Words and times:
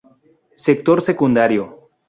Sector 0.65 0.97
Secundario. 1.03 1.63